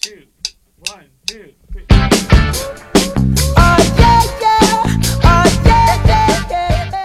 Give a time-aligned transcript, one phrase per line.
[0.00, 0.24] two,
[0.86, 1.84] one, two, three.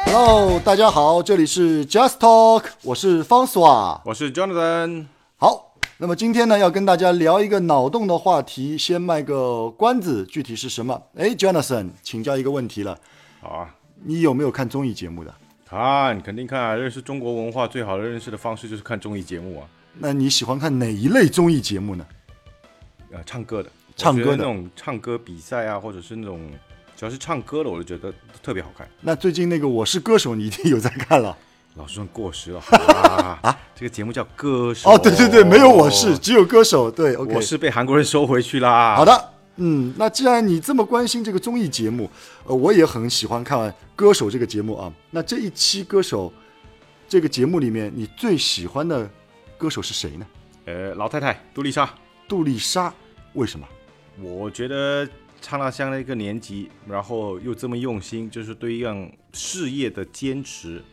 [0.06, 4.02] Hello，大家好，这里是 Just Talk，我是方索啊。
[4.06, 11.02] 我是 Jonathan，好，那么今天呢，要跟大家聊一个脑洞的话题，先卖个关子，具体是什么？
[11.18, 12.98] 哎，Jonathan，请教一个问题了，
[13.42, 13.76] 好啊，
[14.06, 15.36] 你有没有看综艺节目的？
[15.66, 19.68] 看肯定看啊，认识中国文化最好的认识的方式就是看综艺节目啊，
[20.00, 22.06] 那你喜欢看哪一类综艺节目呢？
[23.16, 26.50] 呃，唱歌的，唱歌那种唱歌比赛啊，或者是那种
[26.98, 28.86] 只要是唱歌的，我就觉得特别好看。
[29.00, 31.38] 那最近那个《我是歌手》，你一定有在看了。
[31.76, 33.58] 老师说过时了啊啊！
[33.74, 36.92] 这个节目叫歌手哦，对对对，没有我是，只有歌手。
[36.92, 38.96] 对，OK，我是被韩国人收回去啦。
[38.96, 42.10] 好，的，嗯，那既然你这么关心这个综艺节目，
[42.46, 43.60] 呃，我也很喜欢看
[43.96, 44.92] 《歌手》这个节目啊。
[45.12, 46.30] 那这一期《歌手》
[47.08, 49.10] 这个节目里面，你最喜欢的
[49.58, 50.26] 歌手是谁呢？
[50.66, 51.90] 呃，老太太杜丽莎，
[52.26, 52.94] 杜丽莎，
[53.36, 53.68] 为什么？
[54.22, 55.08] 我觉得
[55.42, 60.84] 唱到这样的一个年纪，然后又这么用心，就是对一样事业的坚持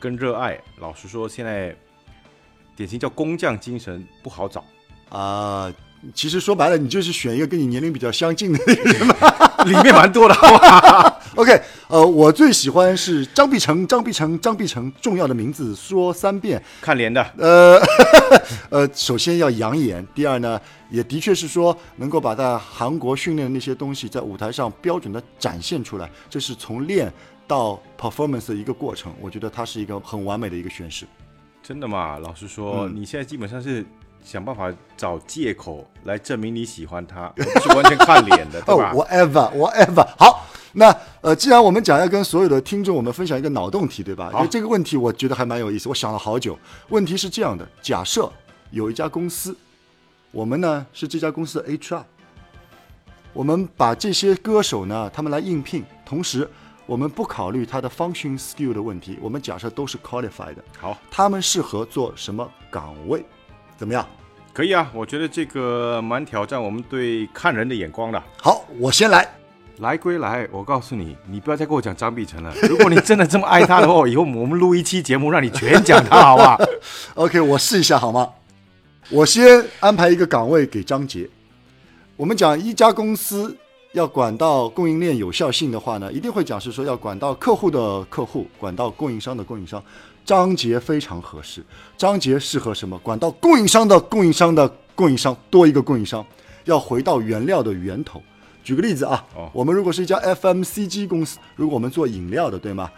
[0.00, 0.58] 跟热爱。
[0.78, 1.76] 老实说，现在
[2.74, 4.64] 典型叫工匠精神不好找，
[5.10, 5.72] 啊、
[6.14, 9.16] 其实说白了，你就是选一个跟你年龄比较相近的那个人嘛。
[9.64, 11.20] 里面蛮多的，好吧？
[11.36, 16.62] OK，呃，我最喜欢是张碧晨，张碧晨，张碧晨，重要的名字说三遍。
[16.80, 17.78] 看脸的，呃，
[18.70, 20.58] 呃，首先要养眼，第二呢，
[20.90, 27.12] 也的确是说能够把在韩国训练的那些东西在舞台上标准的展现出来，这是从练
[27.46, 29.12] 到 performance 的一个过程。
[29.20, 31.06] 我觉得它是一个很完美的一个诠释。
[31.62, 32.18] 真的吗？
[32.18, 33.84] 老实说，你现在基本上是
[34.24, 37.32] 想办法找借口来证明你喜欢他，
[37.62, 44.30] 是完全看脸的， 对哦吧？，whatever whatever，好，那呃，既然我们讲要跟所有的听众我们分享一个脑洞题，对吧？
[44.34, 46.58] 因为这个问题我觉得还蛮有意思，我想了好久。
[46.88, 48.30] 问题是这样的：假设
[48.72, 49.56] 有一家公司，
[50.32, 52.02] 我们呢是这家公司的 HR，
[53.32, 56.48] 我们把这些歌手呢他们来应聘，同时
[56.86, 63.24] 我们不考虑他的 function skill 的问题，我们假设都是 qualified 的，好，他们适合做什么岗位？
[63.76, 64.04] 怎么样？
[64.52, 68.22] 可以啊，我觉得这个蛮挑战我们对看人的眼光的。
[68.40, 69.28] 好，我先来。
[69.78, 72.54] 来归来，我告诉你，你不要再跟我讲张碧晨了。
[72.68, 76.58] 如果你真的这么爱他的话，以后我们录一期节目，让你全讲他，好不好？
[77.16, 78.28] OK，我试一下好吗？
[79.10, 81.28] 我先安排一个岗位给张杰。
[82.16, 83.56] 我们讲一家公司
[83.92, 89.82] 要管到供应链有效性的话呢，一定会讲是说要管到客户的客户，管到供应商的供应商。
[90.24, 91.62] 张杰非常合适，
[91.98, 92.96] 张杰适合什么？
[93.00, 96.24] 管到供应商的供应商的供应商，多一个供应商，
[96.64, 98.22] 要回到原料的源头。
[98.64, 102.90] 举个例子啊，哦我们如果是一家 FMCG 公司，如果我们做饮料的，对吗？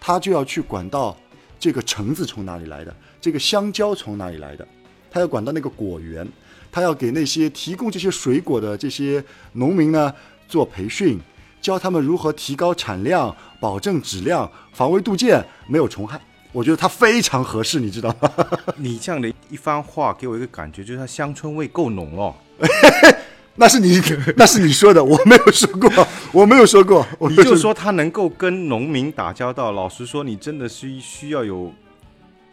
[0.00, 1.14] 他就要去管到
[1.58, 4.66] 这个橙子从哪里来的，这个香蕉从哪里来的，
[5.10, 6.26] 他要管到那个果园，
[6.70, 9.22] 他要给那些提供这些水果的这些
[9.54, 10.14] 农民呢
[10.46, 11.18] 做培训，
[11.60, 16.20] 教他们如何提高产量、保证质量、防微杜渐、没有虫害。
[16.52, 18.30] 我觉得他非常合适，你知道吗？
[18.76, 22.34] 你这样的一番话给我一个感觉，就是他乡村味够浓哦。
[23.60, 24.00] 那是你，
[24.36, 27.04] 那是你说的，我没有说过， 我没有说过。
[27.18, 31.72] 我你就说他能够跟农民打交道，老实说，你真的是需要有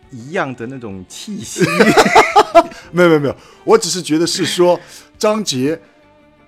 [0.09, 1.63] 一样的那种气息。
[2.91, 4.79] 没有没有没有，我只是觉得是说
[5.19, 5.79] 张杰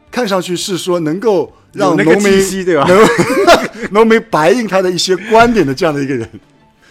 [0.10, 3.08] 看上去是说能够让农民对吧能
[3.92, 6.28] 农民白应他的一些观点的这样的一个人，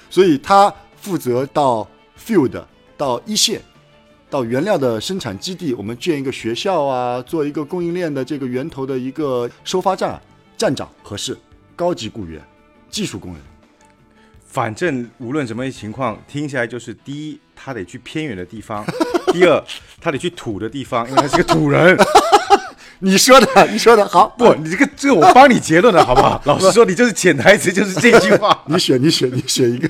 [0.09, 1.88] 所以他负责到
[2.25, 2.62] field
[2.97, 3.60] 到一线。
[4.28, 10.20] 到原料的生产基地，我们建一个学校啊，做一个供应链的这个源头的一个收发站，
[10.56, 11.37] 站长合适，
[11.75, 12.42] 高级雇员，
[12.91, 13.41] 技术工人。
[14.44, 18.82] 反正无论什么情况，听起来就是：第一，他得去偏远的地方；
[19.32, 19.62] 第二，
[20.00, 21.97] 他得去土的地方，因为他是个土人。
[22.98, 26.41] 你说的，你说的好，不，你这个这个我帮你结论了，好不好？
[26.47, 28.62] 老实说，你就是潜台词，就是这句话。
[28.66, 29.86] 你选，你选，你选一个，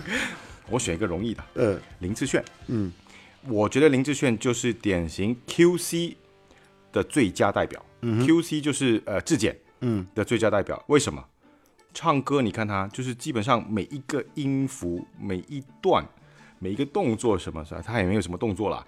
[0.69, 2.45] 我选一个容易的，呃，林志炫。
[2.67, 2.91] 嗯，
[3.49, 6.15] 我觉得林志炫就是典型 QC
[6.93, 7.85] 的最佳代表。
[8.03, 10.83] 嗯 QC 就是呃质检嗯的最佳代表。
[10.89, 11.25] 为什么？
[11.95, 16.07] 唱歌你看他就是基本上每一个音符、每一段、
[16.59, 17.83] 每一个动作什么是吧？
[17.83, 18.87] 他也没有什么动作啦，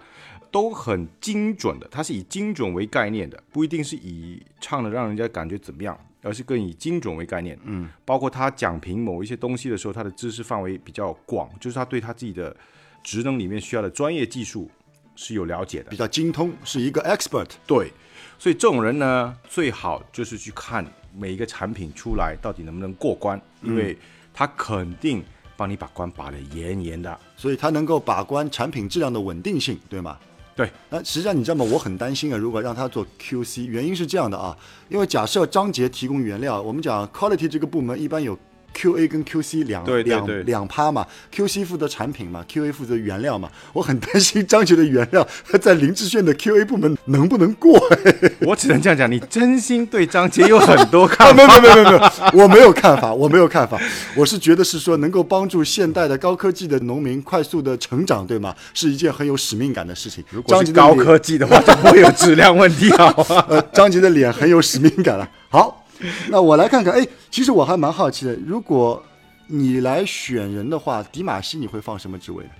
[0.51, 1.87] 都很精准的。
[1.89, 7.57] 他是以精准为概念的，不一定是以唱的让人家感觉怎么样，而是更以精准为概念。
[7.63, 12.55] 嗯，包括他讲评某一些东西的时候，他的知识范围比较广，就是他对他自己的
[13.03, 14.69] 职能里面需要的专业技术
[15.15, 15.97] 是有了解的比。
[15.97, 17.49] 较精通，是一个 expert。
[17.65, 17.91] 对，
[18.37, 20.85] 所以这种人呢，最好就是去看
[21.15, 23.97] 每一个产品出来到底能不能过关，因为
[24.33, 25.23] 他肯定
[25.57, 27.19] 帮你把关把得严严的。
[27.35, 30.17] 所以他能够把关产品质量的稳定性，对吗？
[30.55, 31.63] 对，那实际上你知道吗？
[31.71, 34.57] 我很担心啊，如果让他做 QC，原因是这样的啊，
[34.89, 38.37] 因为假设张杰提供原料，我们讲 quality 这个部门一般有
[38.79, 41.05] QA 跟 QC 两两对对对两趴嘛
[41.35, 43.49] ，QC 负责产品嘛，QA 负责原料嘛。
[43.73, 45.27] 我很担心张杰的原料
[45.59, 47.77] 在林志炫的 QA 部门能不能过？
[48.41, 51.39] 我只能这样讲，你真心对张杰有很多啊，看法。
[51.39, 52.05] 没有没有没有没
[52.37, 53.77] 有，我没有看法，我没有看法，
[54.15, 58.55] 我是觉得是说能够帮助现代的高科技的农民快速的成长，对吗？
[58.73, 60.23] 是一件很有使命感的事情。
[60.29, 63.13] 如果是高科技的话，就不会有质量问题，啊？
[63.49, 65.27] 呃，张杰的脸很有使命感了。
[65.49, 65.78] 好，
[66.29, 69.03] 那我来看看，哎，其实我还蛮好奇的，如果
[69.47, 72.51] 你来选人的话，迪马西你会放什么职位呢？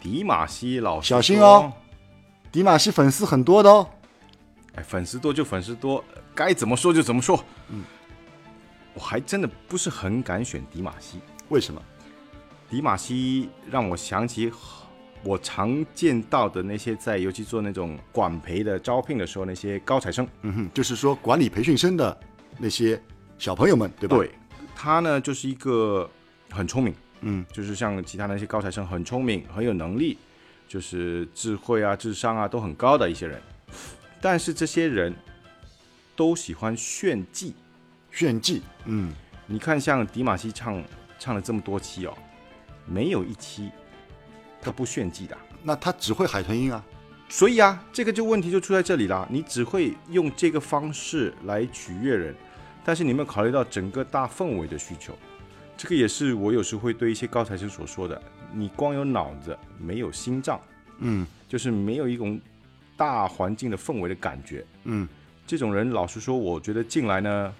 [0.00, 1.72] 迪马西老师，小心哦！
[2.50, 3.88] 迪马西粉丝很多的哦。
[4.74, 6.04] 哎，粉丝多就粉丝多，
[6.34, 7.42] 该怎么说就怎么说。
[7.68, 7.84] 嗯，
[8.94, 11.20] 我还真的不是很敢选迪马西。
[11.48, 11.80] 为什么？
[12.68, 14.50] 迪马西让我想起
[15.22, 20.26] 我常见到的那些在，尤其做那种管培的招聘的时候，那些高材生。
[20.40, 22.18] 嗯哼，就是说管理培训生的
[22.58, 23.00] 那些
[23.38, 24.16] 小朋友们，对吧？
[24.16, 24.30] 对，
[24.74, 26.08] 他呢就是一个
[26.50, 30.18] 很聪明，嗯，就是像其他那些高材生很聪明，很有能力，
[30.68, 33.40] 就是智慧啊、智商啊都很高的一些人。
[34.20, 35.14] 但是这些人
[36.14, 37.54] 都喜欢炫技。
[38.10, 39.10] 炫技，嗯，
[39.46, 40.84] 你看，像迪玛希唱
[41.18, 42.14] 唱了这么多期哦，
[42.84, 43.70] 没有一期
[44.60, 45.34] 他不炫技的。
[45.62, 46.84] 那他只会海豚音啊。
[47.32, 49.26] 所以啊，这个就问题就出在这里啦。
[49.30, 52.34] 你只会用这个方式来取悦人，
[52.84, 55.16] 但是你有没有考虑到整个大氛围的需求？
[55.74, 58.20] 这个也是我有时会对一些高材生所说的：
[58.52, 60.60] 你光有脑子没有心脏，
[60.98, 62.38] 嗯就是没有一种
[62.98, 64.62] 大环境的氛围的感觉。
[64.84, 65.08] 嗯，
[65.46, 67.54] 这种人，老实说，我觉得进来呢，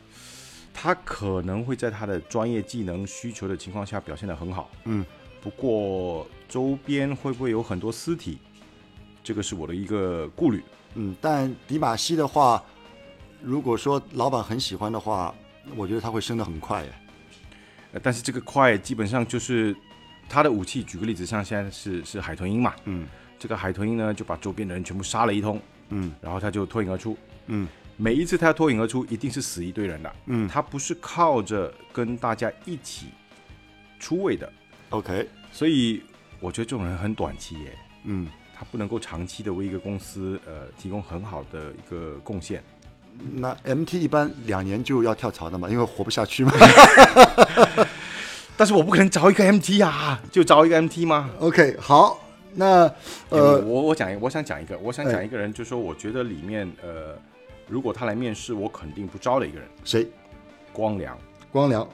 [0.74, 4.70] 他可能会在他的专业技能需求的情况下表现得很好。
[4.84, 5.02] 嗯，
[5.40, 8.36] 不过周边会不会有很多尸体？
[9.22, 10.62] 这个是我的一个顾虑。
[10.94, 12.62] 嗯，但迪马西的话，
[13.42, 15.34] 如果说老板很喜欢的话，
[15.76, 16.92] 我觉得他会升得很快耶。
[17.92, 19.74] 呃，但是这个快基本上就是
[20.28, 20.82] 他的武器。
[20.82, 23.06] 举个例子，像现在是是海豚音嘛，嗯
[23.38, 25.60] 这个海豚音呢就把周边的人全部杀了一通，
[25.90, 27.16] 嗯然后他就脱颖而出。
[27.46, 27.66] 嗯
[27.96, 30.14] 每一次他脱颖而出，一定是死一堆人的。
[30.26, 33.08] 嗯他不是靠着跟大家一起
[33.98, 34.50] 出位的
[34.90, 36.02] ，，OK，所以
[36.40, 38.26] 我觉得这种人很短期耶，嗯，
[38.62, 42.62] 他不能够长期的为一个公司呃提供很好的一个贡献。
[43.34, 46.52] 那 MT 一般两年就要跳槽的嘛，因为活不下去嘛。
[48.56, 52.20] 但是我不可能找一个 MT 呀、就找一个 MT 吗？OK，好，
[52.54, 52.82] 那
[53.30, 57.18] 呃，呃，我我讲，我想讲一个，我想讲一个人，就是说，我觉得里面呃，
[57.66, 60.06] 如果他来面试，我肯定不招的一个人，谁？
[60.72, 61.18] 光良。
[61.50, 61.88] 光良，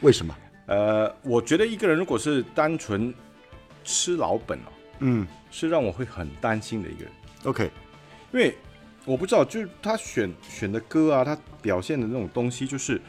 [0.00, 0.34] 为什么？
[0.66, 3.14] 呃，我觉得一个人如果是单纯
[3.84, 5.26] 吃老本哦，嗯。
[5.50, 7.12] 是让我会很担心的一个人
[7.44, 7.70] ，，OK，
[8.32, 8.54] 因为
[9.06, 13.00] 我不知道，就是他选选的歌啊，他表现的那种东西，就是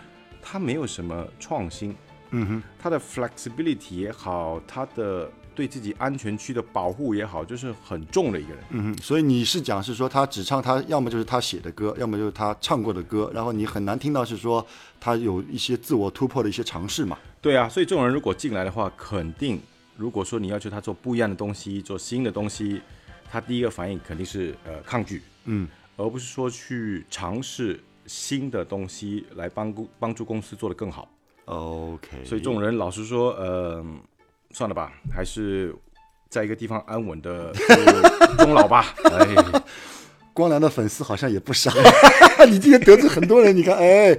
[0.42, 1.94] 他没有什么创新，
[2.32, 8.64] 嗯哼，他的 flexibility 也好，他的对自己安全区的保护也好，就是很重的一个人。
[8.70, 14.66] 嗯哼，所以你是讲是说他只唱他，要么就是他写的歌，要么就是他唱过的歌，然后你很难听到是说
[14.98, 17.18] 他有一些自我突破的一些尝试嘛。
[17.42, 19.60] 对啊，所以这种人如果进来的话，肯定
[20.00, 22.82] 如果说你要求他做不一样的东西，做新的东西，
[23.30, 25.68] 他第一个反应肯定是呃抗拒，嗯，
[25.98, 31.10] 而不是说去尝试新的东西来帮公帮助公司做得更好。
[31.46, 33.84] OK，所以这种人，老实说，呃，
[34.52, 35.76] 算了吧，还是
[36.30, 37.52] 在一个地方安稳的
[38.38, 38.96] 终老吧。
[39.12, 39.62] 哎，
[40.32, 41.70] 光良的粉丝好像也不少，
[42.48, 44.18] 你今天得罪很多人，你看，哎，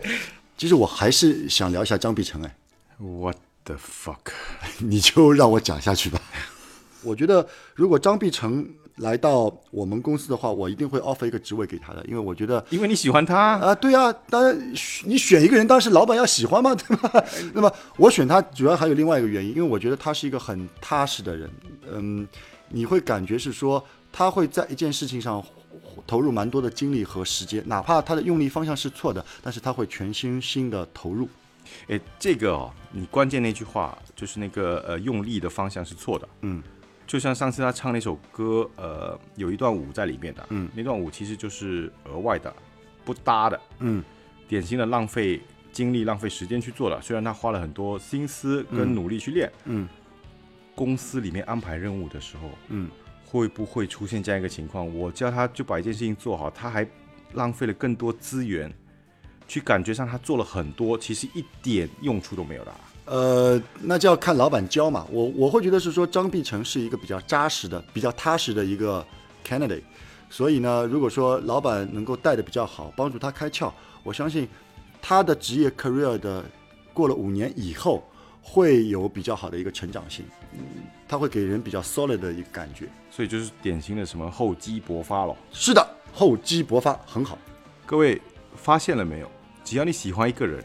[0.58, 2.54] 其实我还是想聊一下张碧晨，哎
[2.98, 4.32] ，What the fuck？
[4.78, 6.20] 你就让我讲下去吧。
[7.02, 17.24] 我觉得如果张碧晨来到我们公司的话，我一定会 offer 一个职位给他的，因为我觉得因为你喜欢他，啊，对啊，当然选你选一个人，当然是老板要喜欢嘛，对吧？
[17.54, 21.50] 那么我选他主要还有另外一个原因，因为我觉得他是一个很踏实的人，
[21.90, 22.28] 嗯，
[22.68, 25.42] 你会感觉是说他会在一件事情上
[26.06, 31.26] 投入蛮多的精力和时间，哪怕他的用力方向是错的，但是他会全身心的投入。
[31.88, 36.28] 哎，这个哦，你关键那句话就是那个呃，用力的方向是错的。
[36.42, 36.62] 嗯，
[37.06, 42.54] 就像上次他唱那首歌，呃，有一段舞在里面的，嗯，那段舞其实就是额外的、
[43.04, 44.04] 不搭的，嗯
[44.48, 45.40] 典型的浪费
[45.72, 47.00] 精力、浪费时间去做的。
[47.00, 49.88] 虽然他花了很多心思跟努力去练，嗯
[50.74, 52.88] 公司里面安排任务的时候，嗯，
[53.24, 54.92] 会不会出现这样一个情况？
[54.94, 56.86] 我叫他就把一件事情做好，他还
[57.34, 58.72] 浪费了更多资源，
[59.50, 62.78] 去感觉上他做了很多，其实一点用处都没有的啊。
[63.06, 65.04] 呃，那就要看老板教嘛。
[65.10, 69.04] 我我会觉得是说张碧晨是一个比较扎实的、比较踏实的一个
[69.44, 69.82] candidate。
[70.30, 73.72] 所以呢，如果说老板能够带的比较好，帮助他开窍，
[74.04, 74.48] 我相信
[75.02, 76.44] 他的职业 career 的
[76.92, 78.04] 过了五年以后，
[78.40, 80.24] 会有比较好的一个成长性。
[80.52, 80.60] 嗯，
[81.08, 82.88] 他会给人比较 solid 的一个感觉。
[83.10, 85.36] 所以就是典型的什么厚积薄发咯。
[85.50, 87.36] 是的，厚积薄发很好。
[87.84, 88.22] 各位
[88.54, 89.28] 发现了没有？
[89.64, 90.62] 只要你喜欢一个人，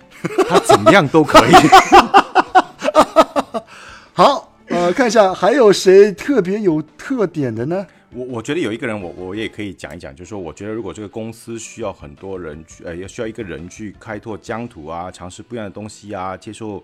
[0.49, 1.53] 他怎么样都可以。
[4.13, 7.85] 好，呃，看一下还有谁特别有特点的呢？
[8.11, 16.81] 我我觉得有一个人，我我也可以讲一讲，就是说，我觉得如果这个公司需要很多人去，呃，要需要一个人去开拓疆土啊，尝试不一样的东西啊，接受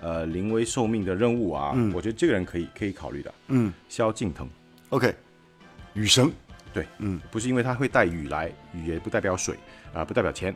[0.00, 3.32] 呃临危受命的任务啊，我觉得这个人可以可以考虑的。
[3.46, 3.72] 嗯。
[3.88, 4.48] 萧敬腾
[4.88, 5.14] ，，OK，
[5.94, 6.28] 雨神，
[6.74, 9.54] 对，嗯，不是因为他会带雨来，雨也不代表水
[9.94, 10.52] 啊、不代表钱，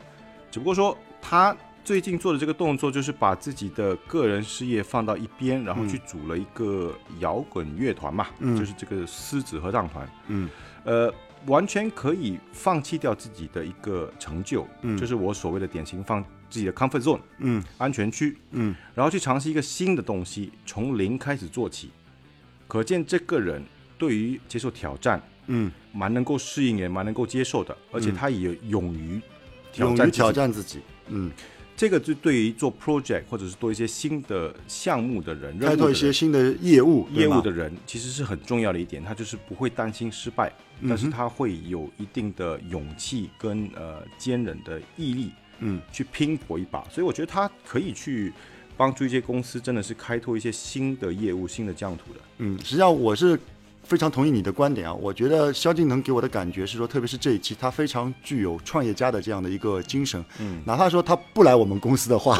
[0.51, 10.49] 只不过说他最近做的这个动作，就是把自己的个人事业放到一边，然后去组了一个摇滚乐团嘛，就是这个狮子合唱团，嗯，
[10.83, 11.13] 呃，
[11.45, 14.97] 完全可以放弃掉自己的一个成就，嗯。
[14.97, 17.63] 就是我所谓的典型放自己的 comfort zone，嗯。
[17.77, 21.91] 安全区，嗯，然后去尝试一个新的东西，从零开始做起，
[22.67, 23.63] 可见这个人
[23.97, 25.21] 对于接受挑战。
[25.49, 29.21] 嗯，蛮能够适应，也蛮能够接受的，而且他也勇于
[29.77, 30.31] 勇于挑。
[30.31, 30.79] 战自己，
[31.09, 31.31] 嗯，
[31.75, 46.83] 这个就对于做 project 或者是做一些新的项目的人，开拓一些新的业务，业务的人，其实是很重要的一点，他就是不会担心失败，嗯但是他会有一定的勇气跟呃坚韧的毅力，嗯，去拼搏一把。
[46.89, 48.31] 所以我觉得他可以去
[48.75, 52.19] 帮助一些公司，真的是开拓一些新的业务、新的疆土的。
[52.39, 53.39] 嗯，实际上我是
[53.87, 54.93] 非常同意你的观点啊。
[54.93, 60.23] 我觉得萧敬腾给我的感觉是说，特别是这一期，他非常具有创业家的这样的一个精神。
[60.39, 62.37] 嗯，哪怕说他不来我们公司的话，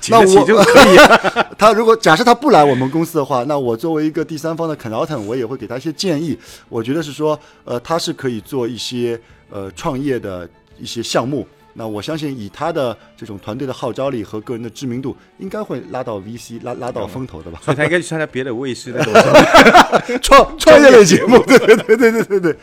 [0.00, 1.46] 请得起我就可以啊。
[1.58, 6.38] 他如果假设他不来我们公司的话，那我作为一个第三方的 consultant，我也会给他一些建议。
[6.68, 10.48] 我觉得是说，呃，他是可以做一些呃创业的
[10.78, 11.46] 一些项目。
[11.76, 17.60] 那我相信以他的这种团队的号召力和个人的知名度，应该会拉到 VC 拉拉到风头的吧？
[17.64, 22.56] 所以他应该去参加别的卫视那种什么 创 创业类节目，对对对对对对对。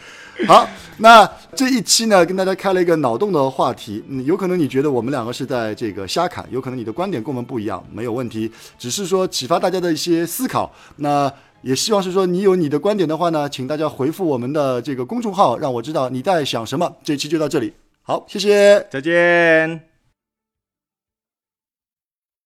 [0.47, 0.67] 好，
[0.97, 4.03] 那这一期呢，跟大家开了一个脑洞的话题。
[4.07, 10.73] 嗯，有可能你觉得我们两个是在这个瞎侃，有可能你的观点跟我们不一样，没有问题，只是说启发大家的一些思考。
[10.97, 16.91] 那也希望是说你有你的观点的话呢，请大家回复我们的这个公众号，让我知道你在想什么。
[17.03, 17.71] 这一期就到这里，
[18.05, 18.85] 好，谢谢。
[18.89, 19.92] 再见。